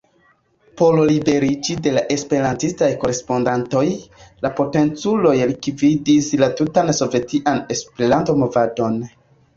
Por 0.79 0.95
liberiĝi 1.09 1.75
de 1.87 1.91
la 1.97 2.01
esperantistaj 2.15 2.89
korespondantoj, 3.03 3.83
la 4.47 4.53
potenculoj 4.61 5.37
likvidis 5.53 6.31
la 6.45 6.51
tutan 6.63 6.93
Sovetian 7.03 7.63
Esperanto-movadon. 7.77 8.99